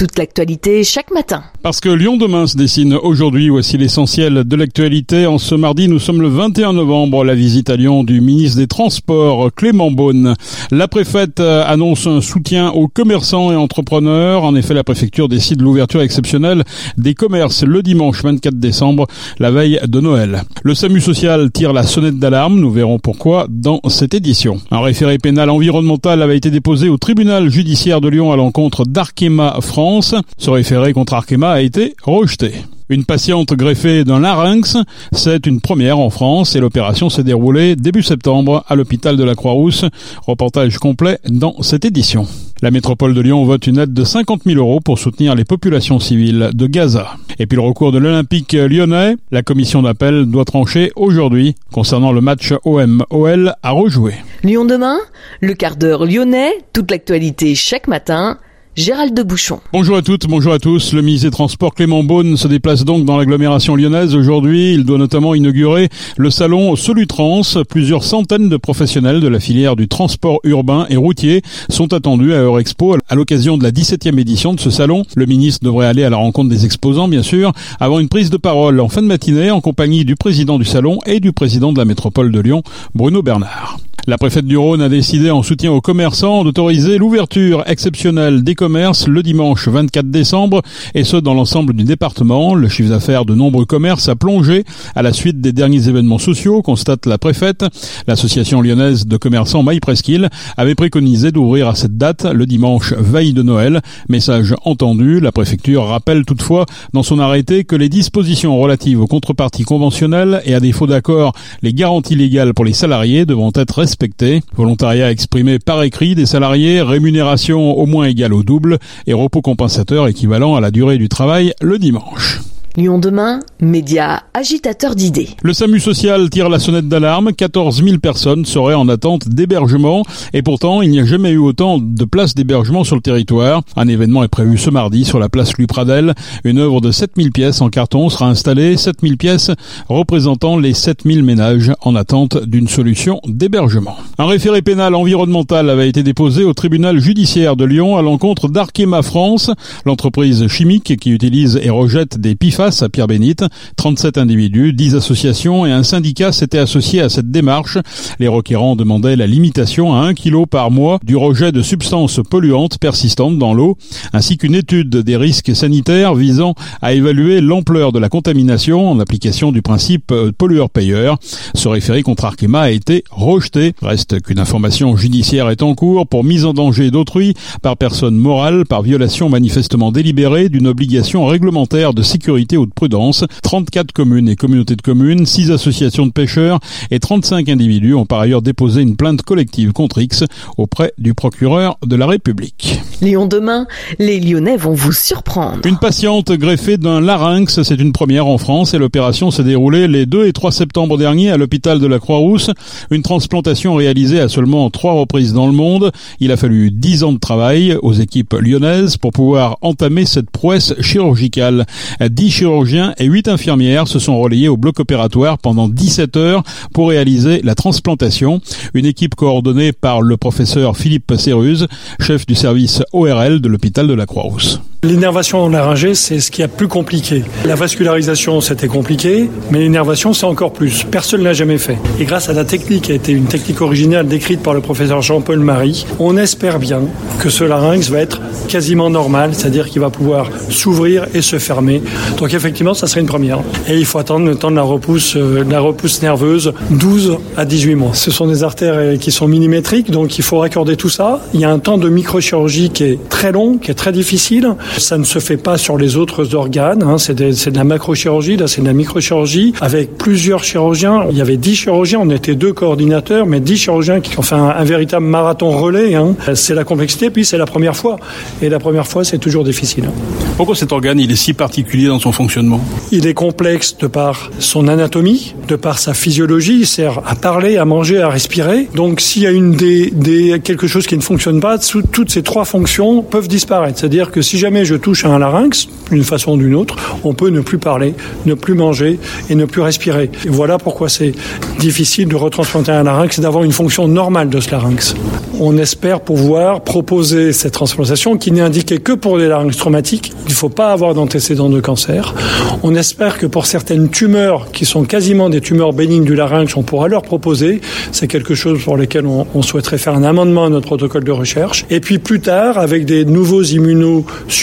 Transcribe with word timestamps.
toute 0.00 0.16
l'actualité 0.18 0.82
chaque 0.82 1.10
matin. 1.10 1.42
Parce 1.62 1.78
que 1.78 1.90
Lyon 1.90 2.16
demain 2.16 2.46
se 2.46 2.56
dessine 2.56 2.94
aujourd'hui, 2.94 3.50
voici 3.50 3.76
l'essentiel 3.76 4.44
de 4.44 4.56
l'actualité. 4.56 5.26
En 5.26 5.36
ce 5.36 5.54
mardi, 5.54 5.88
nous 5.88 5.98
sommes 5.98 6.22
le 6.22 6.28
21 6.28 6.72
novembre, 6.72 7.22
la 7.22 7.34
visite 7.34 7.68
à 7.68 7.76
Lyon 7.76 8.02
du 8.02 8.22
ministre 8.22 8.56
des 8.56 8.66
Transports, 8.66 9.50
Clément 9.54 9.90
Beaune. 9.90 10.36
La 10.70 10.88
préfète 10.88 11.40
euh, 11.40 11.62
annonce 11.66 12.06
un 12.06 12.22
soutien 12.22 12.70
aux 12.70 12.88
commerçants 12.88 13.52
et 13.52 13.56
entrepreneurs. 13.56 14.44
En 14.44 14.54
effet, 14.54 14.72
la 14.72 14.84
préfecture 14.84 15.28
décide 15.28 15.60
l'ouverture 15.60 16.00
exceptionnelle 16.00 16.64
des 16.96 17.12
commerces 17.12 17.62
le 17.62 17.82
dimanche 17.82 18.22
24 18.22 18.54
décembre, 18.54 19.06
la 19.38 19.50
veille 19.50 19.80
de 19.86 20.00
Noël. 20.00 20.44
Le 20.62 20.74
SAMU 20.74 21.02
social 21.02 21.50
tire 21.52 21.74
la 21.74 21.82
sonnette 21.82 22.18
d'alarme, 22.18 22.58
nous 22.58 22.70
verrons 22.70 22.98
pourquoi 22.98 23.48
dans 23.50 23.82
cette 23.88 24.14
édition. 24.14 24.62
Un 24.70 24.80
référé 24.80 25.18
pénal 25.18 25.50
environnemental 25.50 26.22
avait 26.22 26.38
été 26.38 26.48
déposé 26.48 26.88
au 26.88 26.96
tribunal 26.96 27.50
judiciaire 27.50 28.00
de 28.00 28.08
Lyon 28.08 28.32
à 28.32 28.36
l'encontre 28.36 28.86
d'Arkema 28.86 29.58
France 29.60 29.89
ce 30.00 30.50
référé 30.50 30.92
contre 30.92 31.14
Arkema 31.14 31.50
a 31.50 31.60
été 31.60 31.94
rejeté. 32.02 32.52
Une 32.90 33.04
patiente 33.04 33.52
greffée 33.54 34.02
d'un 34.02 34.18
larynx, 34.18 34.76
c'est 35.12 35.46
une 35.46 35.60
première 35.60 36.00
en 36.00 36.10
France 36.10 36.56
et 36.56 36.60
l'opération 36.60 37.08
s'est 37.08 37.22
déroulée 37.22 37.76
début 37.76 38.02
septembre 38.02 38.64
à 38.68 38.74
l'hôpital 38.74 39.16
de 39.16 39.22
la 39.22 39.36
Croix-Rousse. 39.36 39.84
Reportage 40.26 40.78
complet 40.78 41.20
dans 41.28 41.62
cette 41.62 41.84
édition. 41.84 42.26
La 42.62 42.72
métropole 42.72 43.14
de 43.14 43.20
Lyon 43.20 43.44
vote 43.44 43.68
une 43.68 43.78
aide 43.78 43.94
de 43.94 44.02
50 44.02 44.42
000 44.44 44.58
euros 44.58 44.80
pour 44.80 44.98
soutenir 44.98 45.36
les 45.36 45.44
populations 45.44 46.00
civiles 46.00 46.50
de 46.52 46.66
Gaza. 46.66 47.14
Et 47.38 47.46
puis 47.46 47.54
le 47.54 47.62
recours 47.62 47.92
de 47.92 47.98
l'Olympique 47.98 48.54
lyonnais, 48.54 49.14
la 49.30 49.42
commission 49.42 49.82
d'appel 49.82 50.26
doit 50.26 50.44
trancher 50.44 50.90
aujourd'hui 50.96 51.54
concernant 51.72 52.10
le 52.10 52.20
match 52.20 52.52
OM-OL 52.64 53.54
à 53.62 53.70
rejouer. 53.70 54.14
Lyon 54.42 54.64
demain, 54.64 54.98
le 55.40 55.54
quart 55.54 55.76
d'heure 55.76 56.06
lyonnais, 56.06 56.50
toute 56.72 56.90
l'actualité 56.90 57.54
chaque 57.54 57.86
matin 57.86 58.36
Gérald 58.76 59.14
de 59.14 59.24
Bouchon. 59.24 59.58
Bonjour 59.72 59.96
à 59.96 60.02
toutes, 60.02 60.28
bonjour 60.28 60.52
à 60.52 60.60
tous. 60.60 60.92
Le 60.92 61.02
ministre 61.02 61.26
des 61.26 61.32
Transports 61.32 61.74
Clément 61.74 62.04
Beaune 62.04 62.36
se 62.36 62.46
déplace 62.46 62.84
donc 62.84 63.04
dans 63.04 63.18
l'agglomération 63.18 63.74
lyonnaise 63.74 64.14
aujourd'hui. 64.14 64.74
Il 64.74 64.84
doit 64.84 64.96
notamment 64.96 65.34
inaugurer 65.34 65.88
le 66.16 66.30
salon 66.30 66.76
Solutrans. 66.76 67.42
Plusieurs 67.68 68.04
centaines 68.04 68.48
de 68.48 68.56
professionnels 68.56 69.20
de 69.20 69.26
la 69.26 69.40
filière 69.40 69.74
du 69.74 69.88
transport 69.88 70.38
urbain 70.44 70.86
et 70.88 70.96
routier 70.96 71.42
sont 71.68 71.92
attendus 71.92 72.32
à 72.32 72.42
Eurexpo 72.42 72.96
à 73.08 73.14
l'occasion 73.16 73.58
de 73.58 73.64
la 73.64 73.72
17e 73.72 74.18
édition 74.18 74.54
de 74.54 74.60
ce 74.60 74.70
salon. 74.70 75.04
Le 75.16 75.26
ministre 75.26 75.64
devrait 75.64 75.86
aller 75.86 76.04
à 76.04 76.10
la 76.10 76.18
rencontre 76.18 76.48
des 76.48 76.64
exposants, 76.64 77.08
bien 77.08 77.24
sûr, 77.24 77.52
avant 77.80 77.98
une 77.98 78.08
prise 78.08 78.30
de 78.30 78.36
parole 78.36 78.78
en 78.78 78.88
fin 78.88 79.02
de 79.02 79.08
matinée 79.08 79.50
en 79.50 79.60
compagnie 79.60 80.04
du 80.04 80.14
président 80.14 80.58
du 80.58 80.64
salon 80.64 81.00
et 81.06 81.18
du 81.18 81.32
président 81.32 81.72
de 81.72 81.78
la 81.78 81.84
métropole 81.84 82.30
de 82.30 82.38
Lyon, 82.40 82.62
Bruno 82.94 83.20
Bernard. 83.20 83.78
La 84.06 84.16
préfète 84.16 84.46
du 84.46 84.56
Rhône 84.56 84.80
a 84.80 84.88
décidé 84.88 85.30
en 85.30 85.42
soutien 85.42 85.72
aux 85.72 85.82
commerçants 85.82 86.42
d'autoriser 86.42 86.96
l'ouverture 86.96 87.62
exceptionnelle 87.66 88.42
des 88.42 88.54
commerces 88.54 89.06
le 89.06 89.22
dimanche 89.22 89.68
24 89.68 90.10
décembre 90.10 90.62
et 90.94 91.04
ce 91.04 91.18
dans 91.18 91.34
l'ensemble 91.34 91.74
du 91.74 91.84
département. 91.84 92.54
Le 92.54 92.68
chiffre 92.68 92.88
d'affaires 92.88 93.26
de 93.26 93.34
nombreux 93.34 93.66
commerces 93.66 94.08
a 94.08 94.16
plongé 94.16 94.64
à 94.94 95.02
la 95.02 95.12
suite 95.12 95.40
des 95.42 95.52
derniers 95.52 95.88
événements 95.88 96.18
sociaux, 96.18 96.62
constate 96.62 97.04
la 97.04 97.18
préfète. 97.18 97.64
L'association 98.06 98.62
lyonnaise 98.62 99.06
de 99.06 99.16
commerçants 99.18 99.62
Maille 99.62 99.80
Presqu'île 99.80 100.30
avait 100.56 100.74
préconisé 100.74 101.30
d'ouvrir 101.30 101.68
à 101.68 101.74
cette 101.74 101.98
date 101.98 102.24
le 102.24 102.46
dimanche 102.46 102.94
veille 102.94 103.34
de 103.34 103.42
Noël. 103.42 103.82
Message 104.08 104.54
entendu, 104.64 105.20
la 105.20 105.30
préfecture 105.30 105.84
rappelle 105.84 106.24
toutefois 106.24 106.64
dans 106.94 107.02
son 107.02 107.18
arrêté 107.18 107.64
que 107.64 107.76
les 107.76 107.90
dispositions 107.90 108.58
relatives 108.58 109.00
aux 109.00 109.06
contreparties 109.06 109.64
conventionnelles 109.64 110.40
et 110.46 110.54
à 110.54 110.60
défaut 110.60 110.86
d'accord 110.86 111.34
les 111.62 111.74
garanties 111.74 112.16
légales 112.16 112.54
pour 112.54 112.64
les 112.64 112.72
salariés 112.72 113.26
devront 113.26 113.52
être 113.54 113.78
respectées 113.90 114.42
Volontariat 114.54 115.10
exprimé 115.10 115.58
par 115.58 115.82
écrit 115.82 116.14
des 116.14 116.24
salariés, 116.24 116.80
rémunération 116.80 117.76
au 117.76 117.86
moins 117.86 118.06
égale 118.06 118.32
au 118.32 118.44
double 118.44 118.78
et 119.08 119.12
repos 119.12 119.42
compensateur 119.42 120.06
équivalent 120.06 120.54
à 120.54 120.60
la 120.60 120.70
durée 120.70 120.96
du 120.96 121.08
travail 121.08 121.54
le 121.60 121.76
dimanche. 121.76 122.40
Lyon 122.76 123.00
demain, 123.00 123.40
média 123.60 124.22
agitateur 124.32 124.94
d'idées. 124.94 125.30
Le 125.42 125.52
SAMU 125.52 125.80
social 125.80 126.30
tire 126.30 126.48
la 126.48 126.60
sonnette 126.60 126.88
d'alarme. 126.88 127.32
14 127.32 127.82
000 127.82 127.98
personnes 127.98 128.44
seraient 128.44 128.74
en 128.74 128.88
attente 128.88 129.28
d'hébergement. 129.28 130.04
Et 130.34 130.42
pourtant, 130.42 130.80
il 130.80 130.90
n'y 130.90 131.00
a 131.00 131.04
jamais 131.04 131.30
eu 131.30 131.38
autant 131.38 131.78
de 131.78 132.04
places 132.04 132.36
d'hébergement 132.36 132.84
sur 132.84 132.94
le 132.94 133.02
territoire. 133.02 133.62
Un 133.74 133.88
événement 133.88 134.22
est 134.22 134.28
prévu 134.28 134.56
ce 134.56 134.70
mardi 134.70 135.04
sur 135.04 135.18
la 135.18 135.28
place 135.28 135.56
Louis 135.56 135.66
Pradel. 135.66 136.14
Une 136.44 136.58
œuvre 136.58 136.80
de 136.80 136.92
7000 136.92 137.32
pièces 137.32 137.60
en 137.60 137.70
carton 137.70 138.08
sera 138.08 138.28
installée. 138.28 138.76
7000 138.76 139.16
pièces 139.16 139.50
représentant 139.88 140.56
les 140.56 140.72
7000 140.72 141.24
ménages 141.24 141.72
en 141.80 141.96
attente 141.96 142.38
d'une 142.44 142.68
solution 142.68 143.20
d'hébergement. 143.26 143.96
Un 144.18 144.26
référé 144.26 144.62
pénal 144.62 144.94
environnemental 144.94 145.70
avait 145.70 145.88
été 145.88 146.04
déposé 146.04 146.44
au 146.44 146.54
tribunal 146.54 147.00
judiciaire 147.00 147.56
de 147.56 147.64
Lyon 147.64 147.96
à 147.96 148.02
l'encontre 148.02 148.48
d'Arkema 148.48 149.02
France, 149.02 149.50
l'entreprise 149.84 150.46
chimique 150.46 150.96
qui 150.98 151.10
utilise 151.10 151.58
et 151.60 151.70
rejette 151.70 152.20
des 152.20 152.36
PIFA 152.36 152.59
face 152.60 152.82
à 152.82 152.90
Pierre 152.90 153.06
Bénite. 153.06 153.42
37 153.76 154.18
individus, 154.18 154.74
10 154.74 154.94
associations 154.94 155.64
et 155.64 155.72
un 155.72 155.82
syndicat 155.82 156.30
s'étaient 156.30 156.58
associés 156.58 157.00
à 157.00 157.08
cette 157.08 157.30
démarche. 157.30 157.78
Les 158.18 158.28
requérants 158.28 158.76
demandaient 158.76 159.16
la 159.16 159.26
limitation 159.26 159.94
à 159.94 160.00
1 160.00 160.12
kg 160.12 160.44
par 160.44 160.70
mois 160.70 160.98
du 161.02 161.16
rejet 161.16 161.52
de 161.52 161.62
substances 161.62 162.20
polluantes 162.28 162.76
persistantes 162.78 163.38
dans 163.38 163.54
l'eau, 163.54 163.78
ainsi 164.12 164.36
qu'une 164.36 164.54
étude 164.54 164.94
des 164.94 165.16
risques 165.16 165.56
sanitaires 165.56 166.14
visant 166.14 166.54
à 166.82 166.92
évaluer 166.92 167.40
l'ampleur 167.40 167.92
de 167.92 167.98
la 167.98 168.10
contamination 168.10 168.90
en 168.90 169.00
application 169.00 169.52
du 169.52 169.62
principe 169.62 170.12
pollueur-payeur. 170.36 171.16
Ce 171.54 171.66
référé 171.66 172.02
contre 172.02 172.26
Arkema 172.26 172.60
a 172.60 172.70
été 172.70 173.04
rejeté. 173.10 173.72
Reste 173.80 174.20
qu'une 174.20 174.38
information 174.38 174.98
judiciaire 174.98 175.48
est 175.48 175.62
en 175.62 175.74
cours 175.74 176.06
pour 176.06 176.24
mise 176.24 176.44
en 176.44 176.52
danger 176.52 176.90
d'autrui 176.90 177.32
par 177.62 177.78
personne 177.78 178.16
morale 178.16 178.66
par 178.66 178.82
violation 178.82 179.30
manifestement 179.30 179.92
délibérée 179.92 180.50
d'une 180.50 180.66
obligation 180.66 181.24
réglementaire 181.24 181.94
de 181.94 182.02
sécurité 182.02 182.49
ou 182.56 182.66
de 182.66 182.72
prudence. 182.72 183.24
34 183.42 183.92
communes 183.92 184.28
et 184.28 184.36
communautés 184.36 184.76
de 184.76 184.82
communes, 184.82 185.26
6 185.26 185.50
associations 185.50 186.06
de 186.06 186.12
pêcheurs 186.12 186.60
et 186.90 187.00
35 187.00 187.48
individus 187.48 187.94
ont 187.94 188.06
par 188.06 188.20
ailleurs 188.20 188.42
déposé 188.42 188.82
une 188.82 188.96
plainte 188.96 189.22
collective 189.22 189.72
contre 189.72 190.00
X 190.00 190.24
auprès 190.56 190.92
du 190.98 191.14
procureur 191.14 191.78
de 191.86 191.96
la 191.96 192.06
République. 192.06 192.80
Lyon 193.02 193.26
demain, 193.26 193.66
les 193.98 194.20
Lyonnais 194.20 194.56
vont 194.56 194.74
vous 194.74 194.92
surprendre. 194.92 195.60
Une 195.64 195.78
patiente 195.78 196.32
greffée 196.32 196.76
d'un 196.76 197.00
larynx, 197.00 197.62
c'est 197.62 197.80
une 197.80 197.92
première 197.92 198.26
en 198.26 198.36
France 198.36 198.74
et 198.74 198.78
l'opération 198.78 199.30
s'est 199.30 199.44
déroulée 199.44 199.88
les 199.88 200.04
2 200.04 200.26
et 200.26 200.32
3 200.32 200.52
septembre 200.52 200.98
dernier 200.98 201.30
à 201.30 201.36
l'hôpital 201.36 201.80
de 201.80 201.86
la 201.86 201.98
Croix-Rousse. 201.98 202.50
Une 202.90 203.02
transplantation 203.02 203.74
réalisée 203.74 204.20
à 204.20 204.28
seulement 204.28 204.68
trois 204.70 204.92
reprises 204.92 205.32
dans 205.32 205.46
le 205.46 205.52
monde. 205.52 205.92
Il 206.20 206.30
a 206.30 206.36
fallu 206.36 206.70
10 206.70 207.04
ans 207.04 207.12
de 207.12 207.18
travail 207.18 207.76
aux 207.82 207.92
équipes 207.92 208.34
lyonnaises 208.34 208.96
pour 208.96 209.12
pouvoir 209.12 209.56
entamer 209.62 210.04
cette 210.04 210.30
prouesse 210.30 210.74
chirurgicale. 210.80 211.66
10 212.00 212.30
chirurgiens 212.40 212.94
et 212.96 213.04
8 213.04 213.28
infirmières 213.28 213.86
se 213.86 213.98
sont 213.98 214.18
relayés 214.18 214.48
au 214.48 214.56
bloc 214.56 214.80
opératoire 214.80 215.36
pendant 215.36 215.68
17 215.68 216.16
heures 216.16 216.42
pour 216.72 216.88
réaliser 216.88 217.42
la 217.42 217.54
transplantation. 217.54 218.40
Une 218.72 218.86
équipe 218.86 219.14
coordonnée 219.14 219.72
par 219.72 220.00
le 220.00 220.16
professeur 220.16 220.74
Philippe 220.74 221.12
Serruse, 221.18 221.68
chef 222.00 222.24
du 222.24 222.34
service 222.34 222.82
ORL 222.94 223.42
de 223.42 223.48
l'hôpital 223.48 223.86
de 223.86 223.92
la 223.92 224.06
Croix-Rousse. 224.06 224.62
L'innervation 224.82 225.46
laryngée, 225.50 225.94
c'est 225.94 226.20
ce 226.20 226.30
qui 226.30 226.40
est 226.40 226.48
plus 226.48 226.66
compliqué. 226.66 227.22
La 227.44 227.54
vascularisation, 227.54 228.40
c'était 228.40 228.66
compliqué, 228.66 229.28
mais 229.50 229.58
l'innervation, 229.58 230.14
c'est 230.14 230.24
encore 230.24 230.54
plus. 230.54 230.84
Personne 230.90 231.20
ne 231.20 231.26
l'a 231.26 231.34
jamais 231.34 231.58
fait. 231.58 231.76
Et 231.98 232.06
grâce 232.06 232.30
à 232.30 232.32
la 232.32 232.46
technique 232.46 232.84
qui 232.84 232.92
a 232.92 232.94
été 232.94 233.12
une 233.12 233.26
technique 233.26 233.60
originale 233.60 234.08
décrite 234.08 234.42
par 234.42 234.54
le 234.54 234.62
professeur 234.62 235.02
Jean-Paul 235.02 235.40
Marie, 235.40 235.84
on 235.98 236.16
espère 236.16 236.58
bien 236.58 236.80
que 237.18 237.28
ce 237.28 237.44
larynx 237.44 237.90
va 237.90 237.98
être 237.98 238.22
quasiment 238.48 238.88
normal, 238.88 239.34
c'est-à-dire 239.34 239.68
qu'il 239.68 239.82
va 239.82 239.90
pouvoir 239.90 240.30
s'ouvrir 240.48 241.08
et 241.12 241.20
se 241.20 241.38
fermer. 241.38 241.82
Donc 242.16 242.32
effectivement, 242.32 242.72
ça 242.72 242.86
serait 242.86 243.02
une 243.02 243.06
première. 243.06 243.40
Et 243.68 243.76
il 243.76 243.84
faut 243.84 243.98
attendre 243.98 244.24
le 244.24 244.34
temps 244.34 244.50
de 244.50 244.56
la 244.56 244.62
repousse, 244.62 245.14
euh, 245.14 245.44
de 245.44 245.52
la 245.52 245.60
repousse 245.60 246.00
nerveuse, 246.00 246.54
12 246.70 247.18
à 247.36 247.44
18 247.44 247.74
mois. 247.74 247.90
Ce 247.92 248.10
sont 248.10 248.26
des 248.26 248.44
artères 248.44 248.76
euh, 248.76 248.96
qui 248.96 249.12
sont 249.12 249.28
millimétriques, 249.28 249.90
donc 249.90 250.16
il 250.16 250.24
faut 250.24 250.38
raccorder 250.38 250.78
tout 250.78 250.88
ça. 250.88 251.20
Il 251.34 251.40
y 251.40 251.44
a 251.44 251.50
un 251.50 251.58
temps 251.58 251.76
de 251.76 251.90
microchirurgie 251.90 252.70
qui 252.70 252.84
est 252.84 253.08
très 253.10 253.30
long, 253.30 253.58
qui 253.58 253.70
est 253.70 253.74
très 253.74 253.92
difficile. 253.92 254.54
Ça 254.78 254.98
ne 254.98 255.04
se 255.04 255.18
fait 255.18 255.36
pas 255.36 255.58
sur 255.58 255.76
les 255.76 255.96
autres 255.96 256.34
organes. 256.34 256.82
Hein. 256.82 256.98
C'est 256.98 257.14
de, 257.14 257.32
la 257.54 257.64
macrochirurgie, 257.64 258.36
là 258.36 258.46
c'est 258.46 258.60
de 258.60 258.66
la 258.66 258.72
microchirurgie 258.72 259.52
avec 259.60 259.96
plusieurs 259.96 260.44
chirurgiens. 260.44 261.06
Il 261.10 261.16
y 261.16 261.20
avait 261.20 261.36
dix 261.36 261.56
chirurgiens, 261.56 262.00
on 262.00 262.10
était 262.10 262.34
deux 262.34 262.52
coordinateurs, 262.52 263.26
mais 263.26 263.40
dix 263.40 263.56
chirurgiens 263.56 264.00
qui 264.00 264.18
ont 264.18 264.22
fait 264.22 264.34
un, 264.34 264.64
véritable 264.64 265.06
marathon 265.06 265.50
relais. 265.50 265.94
Hein. 265.94 266.14
C'est 266.34 266.54
la 266.54 266.64
complexité, 266.64 267.10
puis 267.10 267.24
c'est 267.24 267.38
la 267.38 267.46
première 267.46 267.76
fois. 267.76 267.98
Et 268.42 268.48
la 268.48 268.58
première 268.58 268.86
fois, 268.86 269.04
c'est 269.04 269.18
toujours 269.18 269.44
difficile. 269.44 269.90
Pourquoi 270.36 270.54
cet 270.54 270.72
organe 270.72 270.98
il 270.98 271.10
est 271.10 271.16
si 271.16 271.34
particulier 271.34 271.88
dans 271.88 271.98
son 271.98 272.12
fonctionnement? 272.12 272.60
Il 272.92 273.06
est 273.06 273.14
complexe 273.14 273.76
de 273.78 273.86
par 273.86 274.30
son 274.38 274.68
anatomie, 274.68 275.34
de 275.48 275.56
par 275.56 275.78
sa 275.78 275.94
physiologie. 275.94 276.60
Il 276.60 276.66
sert 276.66 277.00
à 277.06 277.14
parler, 277.14 277.56
à 277.56 277.64
manger, 277.64 278.00
à 278.00 278.08
respirer. 278.08 278.68
Donc 278.74 279.00
s'il 279.00 279.22
y 279.22 279.26
a 279.26 279.30
une 279.30 279.52
des, 279.52 279.90
des 279.90 280.40
quelque 280.42 280.66
chose 280.66 280.86
qui 280.86 280.96
ne 280.96 281.02
fonctionne 281.02 281.40
pas, 281.40 281.58
toutes 281.58 282.10
ces 282.10 282.22
trois 282.22 282.44
fonctions 282.44 283.02
peuvent 283.02 283.28
disparaître. 283.28 283.78
C'est-à-dire 283.78 284.10
que 284.10 284.22
si 284.22 284.38
jamais 284.38 284.59
je 284.64 284.74
touche 284.74 285.04
à 285.04 285.08
un 285.08 285.18
larynx, 285.18 285.68
d'une 285.90 286.04
façon 286.04 286.32
ou 286.32 286.36
d'une 286.36 286.54
autre, 286.54 286.76
on 287.04 287.14
peut 287.14 287.30
ne 287.30 287.40
plus 287.40 287.58
parler, 287.58 287.94
ne 288.26 288.34
plus 288.34 288.54
manger 288.54 288.98
et 289.28 289.34
ne 289.34 289.44
plus 289.44 289.62
respirer. 289.62 290.10
Voilà 290.28 290.58
pourquoi 290.58 290.88
c'est 290.88 291.12
difficile 291.58 292.08
de 292.08 292.16
retransplanter 292.16 292.72
un 292.72 292.82
larynx 292.82 293.18
et 293.18 293.22
d'avoir 293.22 293.44
une 293.44 293.52
fonction 293.52 293.88
normale 293.88 294.28
de 294.28 294.40
ce 294.40 294.50
larynx. 294.50 294.94
On 295.38 295.56
espère 295.56 296.00
pouvoir 296.02 296.62
proposer 296.62 297.32
cette 297.32 297.54
transplantation 297.54 298.18
qui 298.18 298.30
n'est 298.30 298.40
indiquée 298.40 298.78
que 298.78 298.92
pour 298.92 299.16
les 299.16 299.26
larynx 299.26 299.56
traumatiques. 299.56 300.12
Il 300.26 300.30
ne 300.30 300.34
faut 300.34 300.48
pas 300.48 300.72
avoir 300.72 300.94
d'antécédents 300.94 301.48
de 301.48 301.60
cancer. 301.60 302.14
On 302.62 302.74
espère 302.74 303.18
que 303.18 303.26
pour 303.26 303.46
certaines 303.46 303.88
tumeurs 303.88 304.50
qui 304.52 304.64
sont 304.64 304.84
quasiment 304.84 305.30
des 305.30 305.40
tumeurs 305.40 305.72
bénignes 305.72 306.04
du 306.04 306.14
larynx, 306.14 306.56
on 306.56 306.62
pourra 306.62 306.88
leur 306.88 307.02
proposer. 307.02 307.60
C'est 307.92 308.06
quelque 308.06 308.34
chose 308.34 308.62
pour 308.62 308.76
lequel 308.76 309.06
on, 309.06 309.42
souhaiterait 309.42 309.78
faire 309.78 309.94
un 309.94 310.04
amendement 310.04 310.44
à 310.44 310.48
notre 310.50 310.66
protocole 310.66 311.04
de 311.04 311.12
recherche. 311.12 311.64
Et 311.70 311.80
puis 311.80 311.98
plus 311.98 312.20
tard, 312.20 312.58
avec 312.58 312.84
des 312.84 313.04
nouveaux 313.06 313.42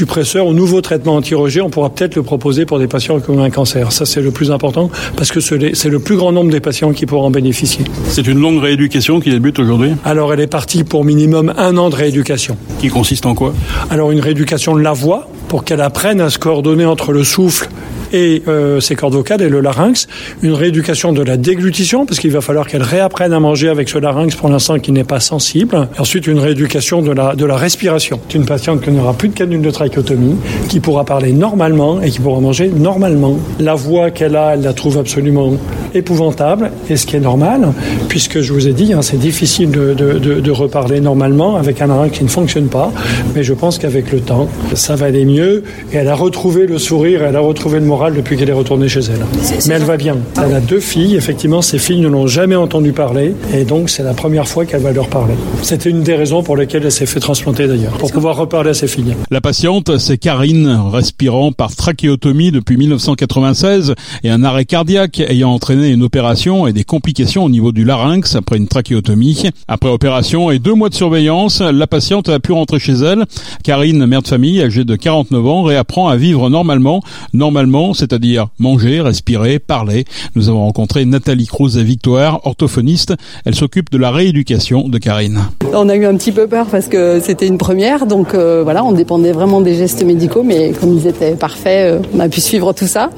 immunosuppresseurs 0.07 0.47
ou 0.47 0.53
nouveaux 0.53 0.81
traitements 0.81 1.15
anti-rejet, 1.15 1.61
on 1.61 1.69
pourra 1.69 1.89
peut-être 1.89 2.15
le 2.15 2.23
proposer 2.23 2.65
pour 2.65 2.79
des 2.79 2.87
patients 2.87 3.19
qui 3.19 3.29
ont 3.29 3.43
un 3.43 3.49
cancer. 3.49 3.91
Ça, 3.91 4.05
c'est 4.05 4.21
le 4.21 4.31
plus 4.31 4.51
important 4.51 4.89
parce 5.15 5.31
que 5.31 5.39
c'est 5.39 5.89
le 5.89 5.99
plus 5.99 6.15
grand 6.15 6.31
nombre 6.31 6.51
des 6.51 6.59
patients 6.59 6.93
qui 6.93 7.05
pourront 7.05 7.25
en 7.25 7.31
bénéficier. 7.31 7.85
C'est 8.09 8.27
une 8.27 8.39
longue 8.39 8.61
rééducation 8.61 9.19
qui 9.19 9.29
débute 9.29 9.59
aujourd'hui? 9.59 9.91
Alors, 10.05 10.33
elle 10.33 10.39
est 10.39 10.47
partie 10.47 10.83
pour 10.83 11.03
minimum 11.03 11.53
un 11.57 11.77
an 11.77 11.89
de 11.89 11.95
rééducation. 11.95 12.57
Qui 12.79 12.89
consiste 12.89 13.25
en 13.25 13.35
quoi? 13.35 13.53
Alors, 13.89 14.11
une 14.11 14.19
rééducation 14.19 14.75
de 14.75 14.81
la 14.81 14.93
voix 14.93 15.27
pour 15.47 15.63
qu'elle 15.63 15.81
apprenne 15.81 16.21
à 16.21 16.29
se 16.29 16.39
coordonner 16.39 16.85
entre 16.85 17.11
le 17.11 17.23
souffle 17.23 17.69
et 18.13 18.43
euh, 18.47 18.79
ses 18.79 18.95
cordes 18.95 19.13
vocales 19.13 19.41
et 19.41 19.49
le 19.49 19.61
larynx, 19.61 20.07
une 20.41 20.53
rééducation 20.53 21.13
de 21.13 21.21
la 21.21 21.37
déglutition 21.37 22.05
parce 22.05 22.19
qu'il 22.19 22.31
va 22.31 22.41
falloir 22.41 22.67
qu'elle 22.67 22.83
réapprenne 22.83 23.33
à 23.33 23.39
manger 23.39 23.69
avec 23.69 23.89
ce 23.89 23.97
larynx 23.97 24.35
pour 24.35 24.49
l'instant 24.49 24.79
qui 24.79 24.91
n'est 24.91 25.03
pas 25.03 25.19
sensible. 25.19 25.87
Ensuite 25.97 26.27
une 26.27 26.39
rééducation 26.39 27.01
de 27.01 27.11
la 27.11 27.35
de 27.35 27.45
la 27.45 27.55
respiration. 27.55 28.19
C'est 28.29 28.37
une 28.37 28.45
patiente 28.45 28.81
qui 28.81 28.91
n'aura 28.91 29.13
plus 29.13 29.29
de 29.29 29.33
canule 29.33 29.61
de 29.61 29.71
trachéotomie, 29.71 30.35
qui 30.69 30.79
pourra 30.79 31.05
parler 31.05 31.31
normalement 31.31 32.01
et 32.01 32.09
qui 32.09 32.19
pourra 32.19 32.39
manger 32.39 32.69
normalement. 32.69 33.37
La 33.59 33.75
voix 33.75 34.11
qu'elle 34.11 34.35
a, 34.35 34.53
elle 34.53 34.61
la 34.61 34.73
trouve 34.73 34.97
absolument 34.97 35.53
épouvantable 35.93 36.71
et 36.89 36.97
ce 36.97 37.05
qui 37.05 37.15
est 37.15 37.21
normal 37.21 37.73
puisque 38.07 38.41
je 38.41 38.53
vous 38.53 38.67
ai 38.67 38.73
dit, 38.73 38.93
hein, 38.93 39.01
c'est 39.01 39.19
difficile 39.19 39.71
de, 39.71 39.93
de, 39.93 40.19
de, 40.19 40.39
de 40.39 40.51
reparler 40.51 41.01
normalement 41.01 41.55
avec 41.55 41.81
un 41.81 41.87
larynx 41.87 42.17
qui 42.17 42.23
ne 42.23 42.29
fonctionne 42.29 42.67
pas, 42.67 42.91
mais 43.35 43.43
je 43.43 43.53
pense 43.53 43.77
qu'avec 43.77 44.11
le 44.11 44.19
temps, 44.19 44.47
ça 44.73 44.95
va 44.95 45.07
aller 45.07 45.25
mieux 45.25 45.63
et 45.93 45.97
elle 45.97 46.07
a 46.07 46.15
retrouvé 46.15 46.67
le 46.67 46.77
sourire, 46.77 47.23
elle 47.23 47.35
a 47.35 47.39
retrouvé 47.39 47.79
le 47.79 47.85
moral 47.85 48.13
depuis 48.15 48.37
qu'elle 48.37 48.49
est 48.49 48.53
retournée 48.53 48.87
chez 48.89 49.01
elle. 49.01 49.25
Mais 49.67 49.75
elle 49.75 49.83
va 49.83 49.97
bien. 49.97 50.17
Elle 50.43 50.53
a 50.53 50.59
deux 50.59 50.79
filles. 50.79 51.15
Effectivement, 51.15 51.61
ces 51.61 51.77
filles 51.77 52.01
ne 52.01 52.07
l'ont 52.07 52.27
jamais 52.27 52.55
entendu 52.55 52.91
parler. 52.91 53.33
Et 53.53 53.63
donc, 53.63 53.89
c'est 53.89 54.03
la 54.03 54.13
première 54.13 54.47
fois 54.47 54.65
qu'elle 54.65 54.81
va 54.81 54.91
leur 54.91 55.07
parler. 55.07 55.33
C'était 55.61 55.89
une 55.89 56.01
des 56.01 56.15
raisons 56.15 56.43
pour 56.43 56.57
lesquelles 56.57 56.83
elle 56.85 56.91
s'est 56.91 57.05
fait 57.05 57.19
transplanter 57.19 57.67
d'ailleurs, 57.67 57.93
pour 57.97 58.11
pouvoir 58.11 58.37
reparler 58.37 58.71
à 58.71 58.73
ses 58.73 58.87
filles. 58.87 59.15
La 59.29 59.41
patiente, 59.41 59.97
c'est 59.97 60.17
Karine, 60.17 60.79
respirant 60.91 61.51
par 61.51 61.75
trachéotomie 61.75 62.51
depuis 62.51 62.77
1996 62.77 63.93
et 64.23 64.29
un 64.29 64.43
arrêt 64.43 64.65
cardiaque 64.65 65.21
ayant 65.27 65.51
entraîné 65.51 65.76
une 65.85 66.03
opération 66.03 66.67
et 66.67 66.73
des 66.73 66.83
complications 66.83 67.45
au 67.45 67.49
niveau 67.49 67.71
du 67.71 67.85
larynx 67.85 68.35
après 68.35 68.57
une 68.57 68.67
trachéotomie. 68.67 69.49
Après 69.67 69.89
opération 69.89 70.51
et 70.51 70.59
deux 70.59 70.73
mois 70.73 70.89
de 70.89 70.95
surveillance, 70.95 71.61
la 71.61 71.87
patiente 71.87 72.29
a 72.29 72.39
pu 72.39 72.51
rentrer 72.51 72.79
chez 72.79 72.93
elle. 72.93 73.25
Karine, 73.63 74.05
mère 74.05 74.21
de 74.21 74.27
famille, 74.27 74.61
âgée 74.61 74.83
de 74.83 74.95
49 74.95 75.47
ans, 75.47 75.63
réapprend 75.63 76.07
à 76.07 76.15
vivre 76.15 76.49
normalement. 76.49 77.01
Normalement, 77.33 77.93
c'est-à-dire 77.93 78.47
manger, 78.59 79.01
respirer, 79.01 79.59
parler. 79.59 80.05
Nous 80.35 80.49
avons 80.49 80.65
rencontré 80.65 81.05
Nathalie 81.05 81.47
Cruz 81.47 81.77
et 81.77 81.83
Victoire, 81.83 82.45
orthophoniste. 82.45 83.13
Elle 83.45 83.55
s'occupe 83.55 83.89
de 83.91 83.97
la 83.97 84.11
rééducation 84.11 84.89
de 84.89 84.97
Karine. 84.97 85.41
On 85.73 85.89
a 85.89 85.95
eu 85.95 86.05
un 86.05 86.15
petit 86.15 86.31
peu 86.31 86.47
peur 86.47 86.67
parce 86.67 86.87
que 86.87 87.19
c'était 87.19 87.47
une 87.47 87.57
première, 87.57 88.05
donc 88.05 88.33
euh, 88.33 88.61
voilà, 88.63 88.83
on 88.83 88.91
dépendait 88.91 89.31
vraiment 89.31 89.61
des 89.61 89.75
gestes 89.75 90.03
médicaux, 90.03 90.43
mais 90.43 90.71
comme 90.71 90.97
ils 90.97 91.07
étaient 91.07 91.35
parfaits, 91.35 91.93
euh, 91.93 92.07
on 92.15 92.19
a 92.19 92.29
pu 92.29 92.41
suivre 92.41 92.73
tout 92.73 92.87
ça. 92.87 93.09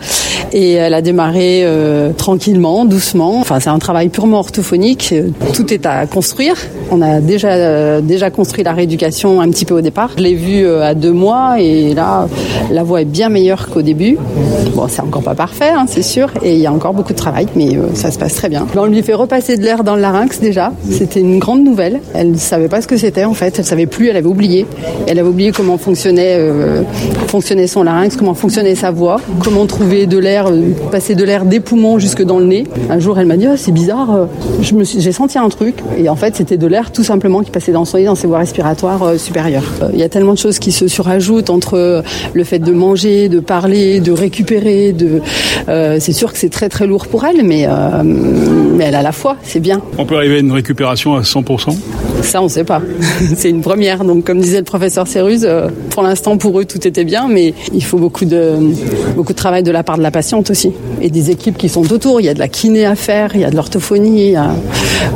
Et 0.51 0.73
elle 0.73 0.93
a 0.93 1.01
démarré 1.01 1.61
euh, 1.63 2.11
doucement. 2.53 3.39
Enfin, 3.39 3.59
c'est 3.59 3.69
un 3.69 3.79
travail 3.79 4.09
purement 4.09 4.39
orthophonique. 4.39 5.13
Tout 5.53 5.73
est 5.73 5.85
à 5.85 6.05
construire. 6.07 6.55
On 6.91 7.01
a 7.01 7.19
déjà 7.19 7.49
euh, 7.49 8.01
déjà 8.01 8.29
construit 8.29 8.63
la 8.63 8.73
rééducation 8.73 9.41
un 9.41 9.49
petit 9.49 9.65
peu 9.65 9.75
au 9.75 9.81
départ. 9.81 10.11
Je 10.17 10.23
l'ai 10.23 10.35
vue 10.35 10.65
euh, 10.65 10.83
à 10.83 10.93
deux 10.93 11.11
mois 11.11 11.59
et 11.59 11.93
là, 11.93 12.27
la 12.71 12.83
voix 12.83 13.01
est 13.01 13.05
bien 13.05 13.29
meilleure 13.29 13.69
qu'au 13.69 13.81
début. 13.81 14.17
Bon, 14.75 14.87
c'est 14.87 15.01
encore 15.01 15.23
pas 15.23 15.35
parfait, 15.35 15.69
hein, 15.69 15.85
c'est 15.87 16.01
sûr, 16.01 16.29
et 16.43 16.53
il 16.53 16.59
y 16.59 16.67
a 16.67 16.71
encore 16.71 16.93
beaucoup 16.93 17.13
de 17.13 17.17
travail, 17.17 17.47
mais 17.55 17.75
euh, 17.75 17.87
ça 17.95 18.11
se 18.11 18.19
passe 18.19 18.35
très 18.35 18.49
bien. 18.49 18.65
On 18.75 18.85
lui 18.85 19.01
fait 19.03 19.13
repasser 19.13 19.57
de 19.57 19.63
l'air 19.63 19.83
dans 19.83 19.95
le 19.95 20.01
larynx 20.01 20.39
déjà. 20.39 20.71
C'était 20.89 21.19
une 21.19 21.39
grande 21.39 21.63
nouvelle. 21.63 21.99
Elle 22.13 22.31
ne 22.31 22.37
savait 22.37 22.69
pas 22.69 22.81
ce 22.81 22.87
que 22.87 22.97
c'était 22.97 23.25
en 23.25 23.33
fait. 23.33 23.59
Elle 23.59 23.65
savait 23.65 23.87
plus. 23.87 24.09
Elle 24.09 24.17
avait 24.17 24.27
oublié. 24.27 24.65
Elle 25.07 25.19
avait 25.19 25.27
oublié 25.27 25.51
comment 25.51 25.77
fonctionnait 25.77 26.35
euh, 26.37 26.83
fonctionnait 27.27 27.67
son 27.67 27.83
larynx, 27.83 28.15
comment 28.15 28.33
fonctionnait 28.33 28.75
sa 28.75 28.91
voix, 28.91 29.19
comment 29.43 29.65
trouver 29.65 30.07
de 30.07 30.17
l'air, 30.17 30.47
euh, 30.47 30.71
passer 30.91 31.15
de 31.15 31.23
l'air 31.23 31.45
des 31.45 31.59
poumons 31.59 31.99
jusque 31.99 32.23
dans 32.23 32.38
Un 32.89 32.99
jour, 32.99 33.19
elle 33.19 33.25
m'a 33.27 33.37
dit 33.37 33.47
oh, 33.51 33.55
c'est 33.57 33.71
bizarre. 33.71 34.13
euh, 34.13 34.25
j'ai 34.61 35.11
senti 35.11 35.37
un 35.37 35.49
truc 35.49 35.75
et 35.97 36.09
en 36.09 36.15
fait, 36.15 36.35
c'était 36.35 36.57
de 36.57 36.67
l'air 36.67 36.91
tout 36.91 37.03
simplement 37.03 37.41
qui 37.41 37.51
passait 37.51 37.71
dans 37.71 37.85
son 37.85 37.97
nez, 37.97 38.05
dans 38.05 38.15
ses 38.15 38.27
voies 38.27 38.39
respiratoires 38.39 39.03
euh, 39.03 39.17
supérieures. 39.17 39.63
Euh, 39.81 39.89
Il 39.93 39.99
y 39.99 40.03
a 40.03 40.09
tellement 40.09 40.33
de 40.33 40.37
choses 40.37 40.59
qui 40.59 40.71
se 40.71 40.87
surajoutent 40.87 41.49
entre 41.49 42.03
le 42.33 42.43
fait 42.43 42.59
de 42.59 42.71
manger, 42.71 43.29
de 43.29 43.39
parler, 43.39 43.99
de 43.99 44.11
récupérer. 44.11 44.95
C'est 45.67 46.13
sûr 46.13 46.31
que 46.31 46.37
c'est 46.37 46.49
très 46.49 46.69
très 46.69 46.87
lourd 46.87 47.07
pour 47.07 47.25
elle, 47.25 47.43
mais 47.43 47.61
elle 47.61 48.95
a 48.95 49.01
la 49.01 49.11
foi, 49.11 49.37
c'est 49.43 49.59
bien. 49.59 49.81
On 49.97 50.05
peut 50.05 50.15
arriver 50.15 50.37
à 50.37 50.39
une 50.39 50.51
récupération 50.51 51.15
à 51.15 51.21
100% 51.21 51.75
Ça, 52.21 52.41
on 52.41 52.45
ne 52.45 52.49
sait 52.49 52.63
pas. 52.63 52.81
c'est 53.35 53.49
une 53.49 53.61
première. 53.61 54.03
Donc, 54.03 54.25
comme 54.25 54.39
disait 54.39 54.59
le 54.59 54.63
professeur 54.63 55.07
Cérus, 55.07 55.41
euh, 55.43 55.69
pour 55.89 56.03
l'instant, 56.03 56.37
pour 56.37 56.59
eux, 56.59 56.65
tout 56.65 56.85
était 56.87 57.05
bien, 57.05 57.27
mais 57.27 57.53
il 57.73 57.83
faut 57.83 57.97
beaucoup 57.97 58.25
de, 58.25 58.57
beaucoup 59.15 59.33
de 59.33 59.37
travail 59.37 59.63
de 59.63 59.71
la 59.71 59.83
part 59.83 59.97
de 59.97 60.03
la 60.03 60.11
patiente 60.11 60.49
aussi. 60.49 60.71
Et 61.01 61.09
des 61.09 61.31
équipes 61.31 61.57
qui 61.57 61.69
sont 61.69 61.91
autour. 61.91 62.21
Il 62.21 62.25
y 62.25 62.29
a 62.29 62.33
de 62.33 62.39
la 62.39 62.47
kiné 62.47 62.85
à 62.85 62.95
faire, 62.95 63.31
il 63.35 63.41
y 63.41 63.45
a 63.45 63.49
de 63.49 63.55
l'orthophonie. 63.55 64.35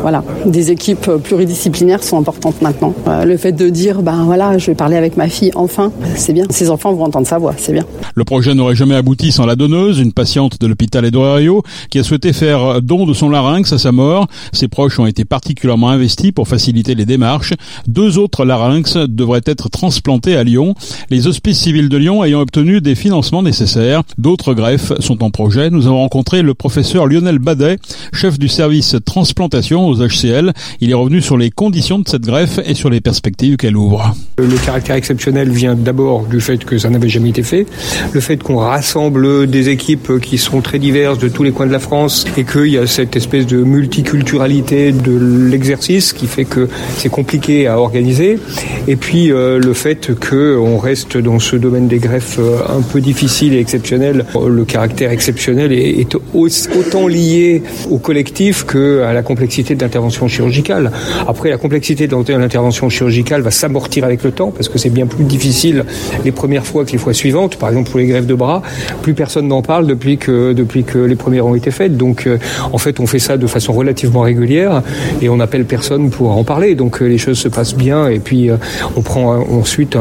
Voilà. 0.01 0.23
Des 0.45 0.71
équipes 0.71 1.09
pluridisciplinaires 1.23 2.03
sont 2.03 2.17
importantes 2.17 2.61
maintenant. 2.61 2.93
Euh, 3.07 3.25
le 3.25 3.37
fait 3.37 3.51
de 3.51 3.69
dire, 3.69 4.01
ben 4.01 4.23
voilà, 4.23 4.57
je 4.57 4.67
vais 4.67 4.75
parler 4.75 4.95
avec 4.95 5.17
ma 5.17 5.29
fille, 5.29 5.51
enfin, 5.55 5.91
c'est 6.15 6.33
bien. 6.33 6.45
Ces 6.49 6.69
enfants 6.69 6.93
vont 6.93 7.05
entendre 7.05 7.27
sa 7.27 7.37
voix, 7.37 7.53
c'est 7.57 7.73
bien. 7.73 7.85
Le 8.15 8.23
projet 8.23 8.53
n'aurait 8.53 8.75
jamais 8.75 8.95
abouti 8.95 9.31
sans 9.31 9.45
la 9.45 9.55
donneuse, 9.55 9.99
une 9.99 10.13
patiente 10.13 10.59
de 10.59 10.67
l'hôpital 10.67 11.05
Edorario, 11.05 11.63
qui 11.89 11.99
a 11.99 12.03
souhaité 12.03 12.33
faire 12.33 12.81
don 12.81 13.05
de 13.05 13.13
son 13.13 13.29
larynx 13.29 13.71
à 13.73 13.77
sa 13.77 13.91
mort. 13.91 14.27
Ses 14.51 14.67
proches 14.67 14.99
ont 14.99 15.05
été 15.05 15.25
particulièrement 15.25 15.89
investis 15.89 16.31
pour 16.31 16.47
faciliter 16.47 16.92
les 16.95 17.05
démarches. 17.05 17.53
Deux 17.87 18.17
autres 18.17 18.45
larynx 18.45 18.97
devraient 18.97 19.41
être 19.45 19.69
transplantés 19.69 20.35
à 20.35 20.43
Lyon, 20.43 20.75
les 21.09 21.27
hospices 21.27 21.59
civils 21.59 21.89
de 21.89 21.97
Lyon 21.97 22.23
ayant 22.23 22.41
obtenu 22.41 22.81
des 22.81 22.95
financements 22.95 23.43
nécessaires. 23.43 24.03
D'autres 24.17 24.53
greffes 24.53 24.93
sont 24.99 25.23
en 25.23 25.29
projet. 25.29 25.69
Nous 25.69 25.87
avons 25.87 25.99
rencontré 25.99 26.41
le 26.41 26.53
professeur 26.53 27.07
Lionel 27.07 27.39
Badet, 27.39 27.77
chef 28.13 28.39
du 28.39 28.47
service 28.47 28.95
transplantation 29.05 29.87
aux 29.87 29.95
HCL. 29.95 30.53
Il 30.81 30.91
est 30.91 30.95
revenu 30.95 31.21
sur 31.21 31.37
les 31.37 31.49
conditions 31.49 31.99
de 31.99 32.07
cette 32.07 32.23
greffe 32.23 32.59
et 32.65 32.73
sur 32.73 32.89
les 32.89 33.01
perspectives 33.01 33.57
qu'elle 33.57 33.77
ouvre. 33.77 34.15
Le 34.37 34.57
caractère 34.65 34.95
exceptionnel 34.95 35.49
vient 35.49 35.75
d'abord 35.75 36.25
du 36.25 36.41
fait 36.41 36.63
que 36.63 36.77
ça 36.77 36.89
n'avait 36.89 37.09
jamais 37.09 37.29
été 37.29 37.43
fait, 37.43 37.65
le 38.13 38.19
fait 38.19 38.41
qu'on 38.41 38.57
rassemble 38.57 39.47
des 39.47 39.69
équipes 39.69 40.19
qui 40.21 40.37
sont 40.37 40.61
très 40.61 40.79
diverses 40.79 41.19
de 41.19 41.29
tous 41.29 41.43
les 41.43 41.51
coins 41.51 41.67
de 41.67 41.71
la 41.71 41.79
France 41.79 42.25
et 42.37 42.43
qu'il 42.43 42.67
y 42.67 42.77
a 42.77 42.87
cette 42.87 43.15
espèce 43.15 43.45
de 43.45 43.57
multiculturalité 43.57 44.91
de 44.91 45.17
l'exercice 45.49 46.13
qui 46.13 46.27
fait 46.27 46.45
que 46.45 46.69
c'est 46.97 47.09
compliqué 47.09 47.67
à 47.67 47.77
organiser, 47.79 48.39
et 48.87 48.95
puis 48.95 49.31
euh, 49.31 49.59
le 49.59 49.73
fait 49.73 50.11
qu'on 50.19 50.77
reste 50.77 51.17
dans 51.17 51.39
ce 51.39 51.55
domaine 51.55 51.87
des 51.87 51.99
greffes 51.99 52.37
euh, 52.39 52.57
un 52.77 52.81
peu 52.81 53.01
difficile 53.01 53.53
et 53.53 53.59
exceptionnel. 53.59 54.25
Le 54.47 54.65
caractère 54.65 55.11
exceptionnel 55.11 55.71
est, 55.71 55.99
est 55.99 56.15
au- 56.15 56.47
autant 56.79 57.07
lié 57.07 57.63
au 57.89 57.97
collectif 57.97 58.65
qu'à 58.65 59.13
la 59.13 59.21
complexité 59.23 59.75
de 59.75 59.81
l'intervention 59.81 60.27
chirurgicale. 60.27 60.91
Après, 61.27 61.49
la 61.49 61.57
complexité 61.57 62.07
de 62.07 62.15
l'intervention 62.33 62.89
chirurgicale 62.89 63.41
va 63.41 63.51
s'amortir 63.51 64.03
avec 64.03 64.23
le 64.23 64.31
temps 64.31 64.51
parce 64.51 64.69
que 64.69 64.77
c'est 64.77 64.89
bien 64.89 65.05
plus 65.05 65.23
difficile 65.23 65.85
les 66.25 66.31
premières 66.31 66.65
fois 66.65 66.85
que 66.85 66.91
les 66.91 66.97
fois 66.97 67.13
suivantes. 67.13 67.55
Par 67.57 67.69
exemple, 67.69 67.89
pour 67.89 67.99
les 67.99 68.07
greffes 68.07 68.25
de 68.27 68.33
bras, 68.35 68.61
plus 69.01 69.13
personne 69.13 69.47
n'en 69.47 69.61
parle 69.61 69.87
depuis 69.87 70.17
que, 70.17 70.53
depuis 70.53 70.83
que 70.83 70.97
les 70.97 71.15
premières 71.15 71.45
ont 71.45 71.55
été 71.55 71.71
faites. 71.71 71.97
Donc, 71.97 72.27
euh, 72.27 72.37
en 72.71 72.77
fait, 72.77 72.99
on 72.99 73.07
fait 73.07 73.19
ça 73.19 73.37
de 73.37 73.47
façon 73.47 73.73
relativement 73.73 74.21
régulière 74.21 74.81
et 75.21 75.29
on 75.29 75.39
appelle 75.39 75.65
personne 75.65 76.09
pour 76.09 76.31
en 76.31 76.43
parler. 76.43 76.72
Donc, 76.75 77.01
euh, 77.01 77.05
les 77.05 77.17
choses 77.17 77.37
se 77.37 77.47
passent 77.47 77.75
bien 77.75 78.07
et 78.07 78.19
puis 78.19 78.49
euh, 78.49 78.57
on 78.95 79.01
prend 79.01 79.33
euh, 79.33 79.59
ensuite, 79.59 79.97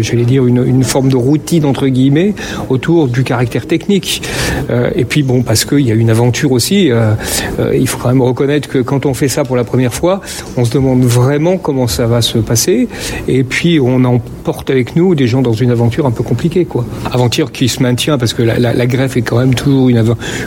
j'allais 0.00 0.24
dire, 0.24 0.46
une, 0.46 0.82
forme 0.82 1.08
de 1.08 1.16
routine 1.16 1.64
entre 1.64 1.88
guillemets 1.88 2.34
autour 2.68 3.08
du 3.08 3.24
caractère 3.24 3.66
technique. 3.66 4.22
Et 4.94 5.04
puis, 5.04 5.22
bon, 5.22 5.42
parce 5.42 5.64
qu'il 5.64 5.80
y 5.80 5.90
a 5.90 5.94
une 5.94 6.10
aventure 6.10 6.52
aussi, 6.52 6.90
il 7.74 7.88
faut 7.88 7.98
quand 7.98 8.08
même 8.08 8.22
reconnaître 8.22 8.68
que 8.68 8.78
quand 8.78 9.06
on 9.06 9.14
fait 9.14 9.28
ça 9.28 9.44
pour 9.44 9.56
la 9.56 9.64
première 9.64 9.92
fois, 9.92 10.20
on 10.56 10.64
se 10.64 10.72
demande 10.72 11.02
vraiment 11.02 11.58
comment 11.58 11.86
ça 11.86 12.06
va 12.06 12.22
se 12.22 12.38
passer. 12.38 12.88
Et 13.26 13.44
puis, 13.44 13.80
on 13.80 14.04
emporte 14.04 14.70
avec 14.70 14.96
nous 14.96 15.14
des 15.14 15.26
gens 15.26 15.42
dans 15.42 15.52
une 15.52 15.70
aventure 15.70 16.06
un 16.06 16.10
peu 16.10 16.22
compliquée, 16.22 16.64
quoi. 16.64 16.86
Aventure 17.12 17.52
qui 17.52 17.68
se 17.68 17.82
maintient 17.82 18.18
parce 18.18 18.32
que 18.32 18.42
la, 18.42 18.86
greffe 18.86 19.16
est 19.16 19.22
quand 19.22 19.38
même 19.38 19.54
toujours 19.54 19.88
une, 19.88 20.02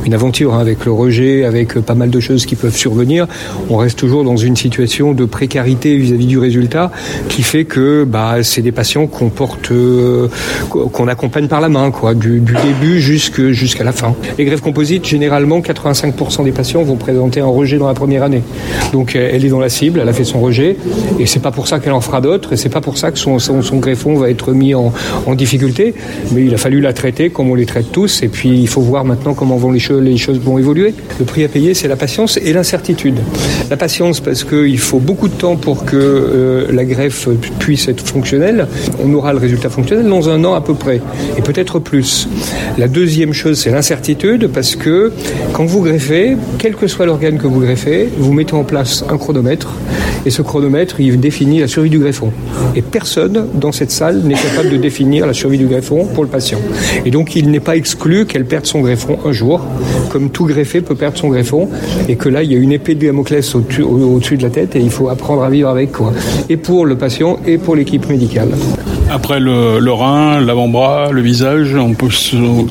une 0.06 0.14
aventure 0.14 0.54
hein, 0.54 0.60
avec 0.60 0.86
le 0.86 0.92
rejet, 0.92 1.46
avec 1.46 1.74
pas 1.80 1.96
mal 1.96 2.10
de 2.10 2.20
choses 2.20 2.46
qui 2.46 2.56
peuvent 2.56 2.76
survenir. 2.76 3.28
On 3.70 3.78
reste 3.78 4.00
toujours 4.00 4.24
dans 4.24 4.38
une 4.38 4.56
situation 4.56 5.14
de 5.14 5.26
précarité 5.26 5.61
vis-à-vis 5.64 6.26
du 6.26 6.38
résultat 6.38 6.92
qui 7.30 7.44
fait 7.44 7.66
que 7.66 8.04
bah, 8.04 8.38
c'est 8.44 8.62
des 8.62 8.72
patients 8.72 9.08
qu'on 9.08 9.30
porte, 9.30 9.72
euh, 9.72 10.28
qu'on 10.70 11.08
accompagne 11.08 11.48
par 11.48 11.62
la 11.62 11.70
main, 11.70 11.92
du, 12.16 12.40
du 12.40 12.54
début 12.54 13.00
jusqu'à 13.00 13.84
la 13.84 13.92
fin. 13.92 14.16
Les 14.38 14.46
greffes 14.46 14.62
composites, 14.62 15.06
généralement, 15.06 15.60
85% 15.60 16.44
des 16.44 16.52
patients 16.52 16.84
vont 16.84 16.96
présenter 16.96 17.42
un 17.42 17.48
rejet 17.48 17.78
dans 17.78 17.88
la 17.88 17.94
première 17.94 18.24
année. 18.24 18.44
Donc 18.94 19.16
elle 19.16 19.46
est 19.46 19.50
dans 19.50 19.60
la 19.60 19.70
cible, 19.70 20.00
elle 20.02 20.10
a 20.10 20.14
fait 20.14 20.24
son 20.24 20.40
rejet, 20.42 20.78
et 21.20 21.26
c'est 21.26 21.40
pas 21.40 21.52
pour 21.52 21.68
ça 21.68 21.80
qu'elle 21.80 21.94
en 21.94 22.02
fera 22.02 22.22
d'autres, 22.22 22.54
et 22.54 22.58
c'est 22.58 22.70
pas 22.70 22.82
pour 22.82 22.98
ça 22.98 23.12
que 23.12 23.20
son, 23.20 23.38
greffon 23.80 24.16
va 24.16 24.30
être 24.30 24.52
mis 24.54 24.74
en, 24.74 24.92
difficulté, 25.36 25.94
mais 26.34 26.46
il 26.46 26.54
a 26.54 26.58
fallu 26.58 26.82
la 26.82 26.94
traiter 26.94 27.30
comme 27.30 27.50
on 27.50 27.56
les 27.56 27.66
traite 27.66 27.92
tous, 27.92 28.22
et 28.22 28.28
puis 28.28 28.50
il 28.50 28.68
faut 28.68 28.82
voir 28.82 29.06
maintenant 29.06 29.34
comment 29.34 29.56
vont 29.56 29.72
les, 29.72 29.82
les 30.02 30.18
choses 30.18 30.40
vont 30.40 30.58
évoluer. 30.58 30.94
Le 31.20 31.26
prix 31.26 31.44
à 31.44 31.48
payer, 31.48 31.74
c'est 31.74 31.88
la 31.88 31.96
patience 31.96 32.38
et 32.38 32.54
l'incertitude. 32.54 33.20
La 33.70 33.78
patience 33.78 34.20
parce 34.20 34.44
qu'il 34.44 34.80
faut 34.80 35.00
beaucoup 35.00 35.28
de 35.28 35.34
temps 35.34 35.51
pour 35.56 35.86
que 35.86 35.96
euh, 35.96 36.72
la 36.72 36.86
greffe 36.86 37.28
puisse 37.60 37.88
être 37.88 38.06
fonctionnelle. 38.06 38.68
On 39.04 39.14
aura 39.14 39.34
le 39.34 39.40
résultat 39.40 39.70
fonctionnel 39.70 40.08
dans 40.08 40.30
un 40.30 40.44
an 40.44 40.54
à 40.54 40.62
peu 40.62 40.74
près, 40.74 41.02
et 41.38 41.42
peut-être 41.42 41.80
plus. 41.80 42.28
La 42.78 42.88
deuxième 42.88 43.34
chose, 43.34 43.60
c'est 43.60 43.72
l'incertitude 43.72 44.48
parce 44.48 44.76
que 44.76 45.12
quand 45.54 45.66
vous 45.66 45.82
greffez, 45.82 46.38
quel 46.58 46.76
que 46.76 46.88
soit 46.88 47.06
l'organe 47.06 47.38
que 47.38 47.48
vous 47.48 47.60
greffez, 47.60 48.10
vous 48.18 48.34
mettez 48.34 48.54
en 48.54 48.64
place 48.64 49.04
un 49.10 49.18
chronomètre 49.18 49.76
et 50.26 50.30
ce 50.30 50.42
chronomètre, 50.42 51.00
il 51.00 51.20
définit 51.20 51.60
la 51.60 51.68
survie 51.68 51.90
du 51.90 52.00
greffon. 52.00 52.32
Et 52.76 52.82
personne 52.82 53.48
dans 53.54 53.72
cette 53.72 53.92
salle 53.92 54.22
n'est 54.24 54.36
capable 54.36 54.70
de 54.70 54.78
définir 54.78 55.26
la 55.28 55.34
survie 55.34 55.58
du 55.58 55.66
greffon 55.66 56.06
pour 56.06 56.24
le 56.24 56.30
patient. 56.30 56.60
Et 57.06 57.12
donc, 57.12 57.36
il 57.36 57.50
n'est 57.52 57.60
pas 57.60 57.76
exclu 57.76 58.26
qu'elle 58.26 58.46
perde 58.46 58.66
son 58.66 58.82
greffon 58.82 59.18
un 59.26 59.32
jour, 59.32 59.62
comme 60.10 60.30
tout 60.30 60.46
greffé 60.46 60.82
peut 60.82 60.96
perdre 60.96 61.18
son 61.18 61.30
greffon, 61.30 61.70
et 62.08 62.16
que 62.16 62.30
là, 62.30 62.44
il 62.44 62.52
y 62.52 62.56
a 62.56 62.58
une 62.58 62.72
épée 62.72 62.96
de 62.96 63.06
Damoclès 63.06 63.56
au-dessus 63.56 63.82
au 63.84 64.20
de 64.20 64.44
la 64.44 64.50
tête, 64.50 64.76
et 64.76 64.80
il 64.80 64.90
faut 64.90 65.10
apprendre 65.10 65.44
à 65.44 65.50
vivre 65.50 65.70
avec, 65.70 65.92
quoi. 65.92 66.14
Et 66.50 66.58
pour 66.58 66.86
le 66.86 66.96
patient, 66.96 67.40
et 67.46 67.58
pour 67.58 67.76
l'équipe 67.76 68.08
médicale. 68.08 68.50
Après 69.10 69.42
le, 69.42 69.80
le 69.80 69.92
rein, 69.92 70.40
l'avant-bras, 70.40 71.12
le 71.12 71.22
visage, 71.22 71.76
on 71.76 71.94
peut 71.94 72.08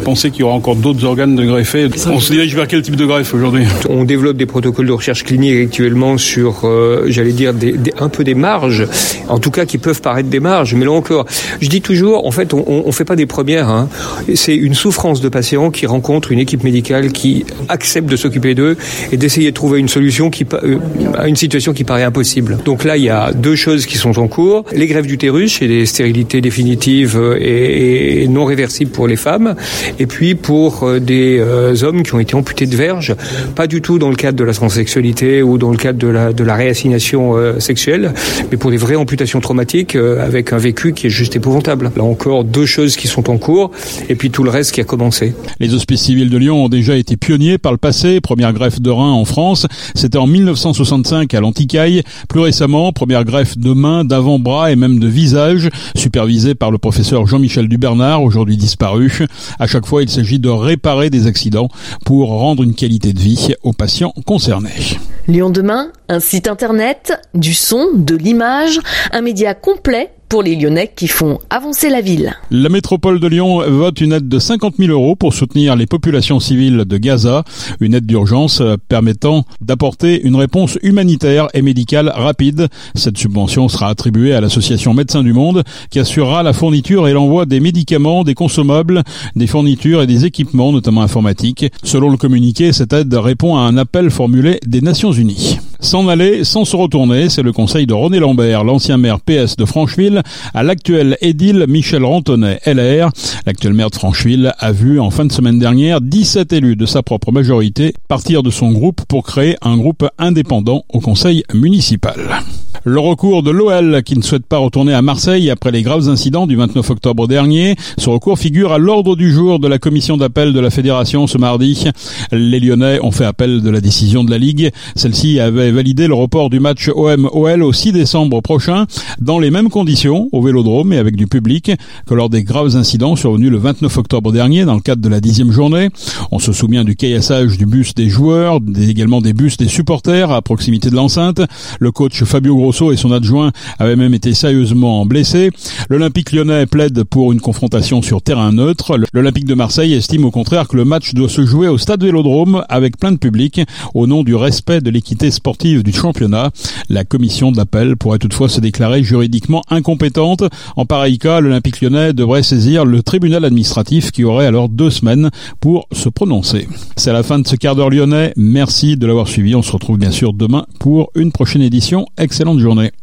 penser 0.05 0.31
qu'il 0.31 0.41
y 0.41 0.43
aura 0.43 0.55
encore 0.55 0.77
d'autres 0.77 1.05
organes 1.05 1.37
de 1.37 1.45
greffer. 1.45 1.89
On 2.11 2.19
se 2.19 2.33
dirige 2.33 2.55
vers 2.55 2.67
quel 2.67 2.81
type 2.81 2.97
de 2.97 3.05
greffe 3.05 3.35
aujourd'hui? 3.35 3.65
On 3.91 4.05
développe 4.05 4.39
des 4.39 4.47
protocoles 4.47 4.87
de 4.87 4.93
recherche 4.93 5.25
clinique 5.25 5.67
actuellement 5.67 6.17
sur, 6.17 6.63
euh, 6.65 7.05
j'allais 7.09 7.33
dire, 7.33 7.40
des, 7.53 7.73
des, 7.73 7.93
un 7.99 8.09
peu 8.09 8.25
des 8.25 8.35
marges, 8.35 8.87
en 9.29 9.39
tout 9.39 9.51
cas 9.51 9.65
qui 9.65 9.79
peuvent 9.79 10.01
paraître 10.01 10.29
des 10.29 10.41
marges. 10.41 10.75
Mais 10.75 10.85
là 10.85 10.93
encore, 10.93 11.27
je 11.61 11.69
dis 11.69 11.81
toujours, 11.81 12.27
en 12.27 12.31
fait, 12.31 12.55
on 12.55 12.85
ne 12.87 12.93
fait 12.93 13.05
pas 13.05 13.17
des 13.17 13.27
premières. 13.27 13.69
Hein. 13.69 13.89
C'est 14.35 14.57
une 14.57 14.75
souffrance 14.75 15.21
de 15.21 15.29
patients 15.29 15.71
qui 15.71 15.87
rencontrent 15.87 16.33
une 16.33 16.39
équipe 16.39 16.65
médicale 16.65 17.13
qui 17.13 17.45
accepte 17.69 18.09
de 18.09 18.17
s'occuper 18.17 18.55
d'eux 18.55 18.77
et 19.13 19.17
d'essayer 19.17 19.51
de 19.51 19.55
trouver 19.55 19.81
une 19.81 19.89
solution 19.89 20.31
qui, 20.31 20.47
euh, 20.53 20.79
à 21.17 21.29
une 21.29 21.37
situation 21.37 21.73
qui 21.73 21.85
paraît 21.85 22.03
impossible. 22.03 22.59
Donc 22.65 22.85
là, 22.85 22.97
il 22.97 23.05
y 23.05 23.11
a 23.11 23.33
deux 23.33 23.57
choses 23.57 23.87
qui 23.87 23.97
sont 23.97 24.19
en 24.19 24.29
cours. 24.29 24.65
Les 24.73 24.87
greffes 24.87 25.07
d'utérus 25.07 25.63
et 25.63 25.67
les 25.67 25.87
stérilités 25.87 26.41
définitives 26.41 27.21
et, 27.39 28.23
et, 28.23 28.29
non 28.29 28.45
réversibles 28.45 28.91
pour 28.91 29.09
les 29.09 29.17
femmes. 29.17 29.55
Et 29.99 30.07
puis 30.07 30.35
pour 30.35 30.85
euh, 30.85 31.01
des 31.01 31.39
euh, 31.39 31.83
hommes 31.83 32.03
qui 32.03 32.15
ont 32.15 32.21
été 32.21 32.35
amputés 32.35 32.67
de 32.67 32.77
verge, 32.77 33.15
pas 33.55 33.67
du 33.67 33.81
tout 33.81 33.99
dans 33.99 34.11
le 34.11 34.17
cadre 34.17 34.39
de 34.39 34.45
la 34.45 34.53
transsexualité 34.53 35.43
ou 35.43 35.59
dans 35.59 35.71
le 35.71 35.77
cadre 35.77 35.99
de 35.99 36.09
la, 36.09 36.33
de 36.33 36.45
la 36.45 36.55
réassignation 36.55 37.30
euh, 37.37 37.61
sexuelle, 37.61 38.13
mais 38.51 38.57
pour 38.57 38.71
des 38.71 38.77
vraies 38.77 38.97
amputations 38.97 39.41
traumatiques 39.41 39.97
euh, 39.97 40.25
avec 40.25 40.53
un 40.53 40.59
vécu 40.59 40.93
qui 40.93 41.07
est 41.07 41.11
juste 41.11 41.37
épouvantable. 41.37 41.91
Là 41.97 42.05
encore, 42.05 42.45
deux 42.45 42.67
choses 42.67 42.97
qui 42.97 43.09
sont 43.09 43.31
en 43.31 43.39
cours 43.39 43.71
et 44.09 44.15
puis 44.15 44.31
tout 44.31 44.43
le 44.43 44.51
reste 44.51 44.73
qui 44.73 44.81
a 44.81 44.85
commencé. 44.85 45.35
Les 45.59 45.75
hospices 45.75 46.03
civils 46.03 46.31
de 46.31 46.39
Lyon 46.39 46.65
ont 46.65 46.69
déjà 46.69 46.97
été 46.97 47.17
pionniers 47.17 47.59
par 47.59 47.73
le 47.73 47.79
passé. 47.79 48.21
Première 48.21 48.53
greffe 48.53 48.81
de 48.81 48.91
rein 48.91 49.13
en 49.13 49.25
France, 49.25 49.67
c'était 49.95 50.19
en 50.19 50.27
1965 50.27 51.33
à 51.35 51.41
l'Anticaille. 51.41 52.03
Plus 52.29 52.41
récemment, 52.41 52.93
première 52.93 53.25
greffe 53.25 53.59
de 53.59 53.73
main, 53.73 54.05
d'avant-bras 54.05 54.73
et 54.73 54.77
même 54.77 54.99
de 54.99 55.09
visage, 55.09 55.69
supervisée 55.95 56.55
par 56.55 56.71
le 56.71 56.79
professeur 56.79 57.27
Jean-Michel 57.27 57.69
Dubernard, 57.69 58.23
aujourd'hui 58.23 58.57
disparu. 58.57 59.27
À 59.59 59.67
chaque 59.67 59.87
fois, 59.87 60.03
il 60.03 60.09
s'agit 60.09 60.39
de 60.39 60.49
réparer 60.49 61.11
des 61.11 61.27
accidents 61.27 61.69
pour 62.05 62.29
rendre 62.29 62.63
une 62.63 62.75
qualité 62.75 63.13
de 63.13 63.21
vie 63.21 63.55
aux 63.63 63.73
patients 63.73 64.13
concernés. 64.27 64.99
Lyon 65.29 65.51
demain, 65.51 65.93
un 66.09 66.21
site 66.21 66.49
internet, 66.49 67.20
du 67.35 67.55
son, 67.55 67.89
de 67.95 68.17
l'image, 68.17 68.81
un 69.13 69.23
média 69.23 69.55
complet 69.55 70.11
pour 70.31 70.45
les 70.45 70.55
Lyonnais 70.55 70.93
qui 70.95 71.09
font 71.09 71.41
avancer 71.51 71.91
la 71.91 72.01
ville. 72.01 72.33
La 72.53 72.69
métropole 72.69 73.19
de 73.19 73.27
Lyon 73.27 73.63
vote 73.67 74.01
une 74.01 74.13
aide 74.13 74.29
de 74.29 74.39
50 74.39 74.77
000 74.79 74.93
euros 74.93 75.17
pour 75.17 75.35
soutenir 75.35 75.75
les 75.75 75.87
populations 75.87 76.39
civiles 76.39 76.85
de 76.87 76.97
Gaza, 76.99 77.43
une 77.81 77.95
aide 77.95 78.07
d'urgence 78.07 78.63
permettant 78.89 79.45
d'apporter 79.61 80.23
une 80.23 80.37
réponse 80.37 80.79
humanitaire 80.83 81.49
et 81.53 81.63
médicale 81.63 82.13
rapide. 82.15 82.69
Cette 82.95 83.19
subvention 83.19 83.69
sera 83.69 83.89
attribuée 83.89 84.33
à 84.33 84.41
l'association 84.41 84.95
Médecins 84.95 85.25
du 85.25 85.33
Monde 85.33 85.65
qui 85.91 85.99
assurera 85.99 86.45
la 86.45 86.53
fourniture 86.53 87.09
et 87.09 87.13
l'envoi 87.13 87.45
des 87.45 87.59
médicaments, 87.59 88.23
des 88.23 88.35
consommables, 88.35 89.03
des 89.35 89.49
fournitures 89.49 90.03
et 90.03 90.07
des 90.07 90.27
équipements, 90.27 90.71
notamment 90.71 91.03
informatiques. 91.03 91.67
Selon 91.83 92.09
le 92.09 92.17
communiqué, 92.17 92.73
cette 92.73 92.93
aide 92.93 93.13
répond 93.15 93.57
à 93.57 93.63
un 93.63 93.77
appel 93.77 94.11
formulé 94.11 94.61
des 94.65 94.81
Nations 94.81 95.11
Unies. 95.11 95.59
S'en 95.81 96.09
aller 96.09 96.45
sans 96.45 96.67
se 96.67 96.77
retourner, 96.77 97.31
c'est 97.31 97.43
le 97.43 97.53
conseil 97.53 97.87
de 97.87 97.95
René 97.95 98.19
Lambert, 98.19 98.65
l'ancien 98.65 98.99
maire 98.99 99.19
PS 99.19 99.57
de 99.57 99.65
Francheville, 99.65 100.23
à 100.53 100.63
l'actuel 100.63 101.17
édile 101.23 101.65
Michel 101.69 102.05
Rantonnet, 102.05 102.61
LR. 102.67 103.11
L'actuel 103.47 103.73
maire 103.73 103.91
de 103.91 103.97
Francheville 103.97 104.53
a 104.59 104.73
vu 104.73 105.01
en 105.01 105.11
fin 105.11 105.25
de 105.25 105.33
semaine 105.33 105.59
dernière 105.59 106.03
17 106.03 106.53
élus 106.53 106.77
de 106.77 106.85
sa 106.85 107.03
propre 107.03 107.33
majorité 107.33 107.95
partir 108.09 108.43
de 108.43 108.51
son 108.51 108.73
groupe 108.73 109.01
pour 109.09 109.25
créer 109.25 109.57
un 109.63 109.79
groupe 109.79 110.07
indépendant 110.19 110.85
au 110.93 111.01
conseil 111.01 111.45
municipal. 111.55 112.43
Le 112.85 112.99
recours 112.99 113.43
de 113.43 113.51
l'OL 113.51 114.03
qui 114.03 114.17
ne 114.17 114.23
souhaite 114.23 114.47
pas 114.47 114.57
retourner 114.57 114.95
à 114.95 115.03
Marseille 115.03 115.51
après 115.51 115.71
les 115.71 115.83
graves 115.83 116.09
incidents 116.09 116.47
du 116.47 116.57
29 116.57 116.89
octobre 116.89 117.29
dernier. 117.29 117.77
Ce 117.99 118.09
recours 118.09 118.39
figure 118.39 118.73
à 118.73 118.79
l'ordre 118.79 119.17
du 119.17 119.31
jour 119.31 119.59
de 119.59 119.69
la 119.69 119.79
commission 119.79 120.17
d'appel 120.17 120.55
de 120.55 120.61
la 120.61 120.71
fédération 120.71 121.27
ce 121.27 121.37
mardi. 121.37 121.85
Les 122.33 122.59
Lyonnais 122.59 122.99
ont 123.03 123.11
fait 123.11 123.27
appel 123.27 123.61
de 123.61 123.69
la 123.69 123.83
décision 123.83 124.25
de 124.25 124.31
la 124.31 124.39
Ligue. 124.39 124.71
Celle-ci 124.97 125.41
avait 125.41 125.70
validé 125.73 126.07
le 126.07 126.15
report 126.15 126.51
du 126.51 126.61
match 126.61 126.89
OM-OL 126.95 127.63
au 127.63 127.73
6 127.73 127.93
décembre 127.93 128.41
prochain 128.41 128.87
dans 129.21 129.39
les 129.39 129.51
mêmes 129.51 129.69
conditions 129.69 130.29
au 130.33 130.43
Vélodrome 130.43 130.93
et 130.93 130.99
avec 130.99 131.17
du 131.17 131.27
public 131.27 131.73
que 132.07 132.15
lors 132.15 132.31
des 132.31 132.43
graves 132.43 132.77
incidents 132.77 133.17
survenus 133.17 133.51
le 133.51 133.59
29 133.59 133.97
octobre 133.99 134.33
dernier 134.33 134.65
dans 134.65 134.75
le 134.75 134.81
cadre 134.81 135.03
de 135.03 135.09
la 135.09 135.21
dixième 135.21 135.53
journée. 135.53 135.91
On 136.31 136.39
se 136.39 136.53
souvient 136.53 136.85
du 136.85 136.97
caillassage 136.97 137.59
du 137.59 137.67
bus 137.67 137.95
des 137.95 138.09
joueurs, 138.09 138.59
également 138.81 139.21
des 139.21 139.33
bus 139.33 139.57
des 139.57 139.69
supporters 139.69 140.31
à 140.31 140.43
proximité 140.43 140.91
de 140.91 140.97
l'enceinte. 140.97 141.41
Le 141.79 141.93
coach 141.93 142.25
Fabio 142.25 142.57
Grosso 142.57 142.93
et 142.93 142.97
son 142.97 143.13
adjoint 143.13 143.53
avaient 143.79 143.97
même 143.97 144.15
été 144.15 144.35
sérieusement 144.35 145.05
blessés. 145.07 145.51
L'Olympique 145.89 146.33
lyonnais 146.33 146.67
plaide 146.67 147.05
pour 147.05 147.33
une 147.33 147.41
confrontation 147.41 148.03
sur 148.03 148.23
terrain 148.23 148.53
neutre. 148.53 148.99
L'Olympique 149.13 149.47
de 149.47 149.55
Marseille 149.55 149.95
estime 149.95 150.25
au 150.25 150.31
contraire 150.31 150.69
que 150.69 150.77
le 150.77 150.85
match 150.85 151.15
doit 151.15 151.29
se 151.29 151.45
jouer 151.45 151.69
au 151.69 151.79
stade 151.79 152.03
Vélodrome 152.03 152.65
avec 152.69 152.97
plein 152.97 153.13
de 153.13 153.19
public 153.19 153.61
au 153.95 154.07
nom 154.07 154.23
du 154.23 154.35
respect 154.35 154.81
de 154.81 154.91
l'équité 154.91 155.31
sportive 155.61 155.83
du 155.83 155.93
championnat. 155.93 156.51
La 156.89 157.05
commission 157.05 157.53
d'appel 157.53 157.99
pourrait 157.99 158.19
toutefois 158.19 158.49
se 158.49 158.61
déclarer 158.61 159.03
juridiquement 159.03 159.63
incompétente. 159.69 160.43
En 160.75 160.87
pareil 160.87 161.19
cas, 161.19 161.41
l'Olympique 161.41 161.83
lyonnais 161.83 162.15
devrait 162.15 162.43
saisir 162.43 162.87
le 162.87 163.03
tribunal 163.03 163.45
administratif 163.45 164.11
qui 164.11 164.25
aurait 164.25 164.47
alors 164.47 164.71
deux 164.71 164.89
semaines 164.89 165.29
pour 165.61 165.87
se 165.93 166.09
prononcer. 166.09 166.67
C'est 166.97 167.13
la 167.13 167.23
fin 167.23 167.39
de 167.39 167.47
ce 167.47 167.57
quart 167.57 167.77
d'heure 167.77 167.91
lyonnais. 167.91 168.33
Merci 168.37 168.97
de 168.97 169.07
l'avoir 169.07 169.29
suivi. 169.29 169.55
On 169.55 169.63
se 169.63 169.73
retrouve 169.73 169.99
bien 169.99 170.11
sûr 170.11 170.33
demain 170.33 170.65
pour 170.79 171.11
une 171.15 171.31
prochaine 171.31 171.63
édition. 171.63 172.07
Excellente 172.17 172.59
journée. 172.59 172.93